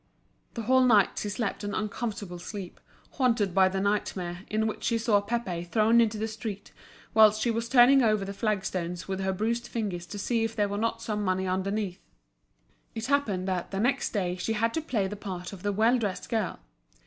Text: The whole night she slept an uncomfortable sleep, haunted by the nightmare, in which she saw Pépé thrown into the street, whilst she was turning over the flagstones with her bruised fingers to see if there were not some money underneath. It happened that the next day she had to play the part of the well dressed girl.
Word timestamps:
The 0.55 0.63
whole 0.63 0.83
night 0.83 1.19
she 1.19 1.29
slept 1.29 1.63
an 1.63 1.75
uncomfortable 1.75 2.39
sleep, 2.39 2.79
haunted 3.11 3.53
by 3.53 3.69
the 3.69 3.79
nightmare, 3.79 4.45
in 4.49 4.65
which 4.65 4.83
she 4.83 4.97
saw 4.97 5.21
Pépé 5.21 5.67
thrown 5.69 6.01
into 6.01 6.17
the 6.17 6.27
street, 6.27 6.71
whilst 7.13 7.39
she 7.39 7.51
was 7.51 7.69
turning 7.69 8.01
over 8.01 8.25
the 8.25 8.33
flagstones 8.33 9.07
with 9.07 9.19
her 9.19 9.31
bruised 9.31 9.67
fingers 9.67 10.07
to 10.07 10.17
see 10.17 10.43
if 10.43 10.55
there 10.55 10.67
were 10.69 10.77
not 10.79 11.03
some 11.03 11.23
money 11.23 11.45
underneath. 11.47 12.01
It 12.95 13.05
happened 13.05 13.47
that 13.47 13.69
the 13.69 13.79
next 13.79 14.09
day 14.09 14.37
she 14.37 14.53
had 14.53 14.73
to 14.73 14.81
play 14.81 15.07
the 15.07 15.15
part 15.15 15.53
of 15.53 15.61
the 15.61 15.71
well 15.71 15.99
dressed 15.99 16.29
girl. 16.29 16.57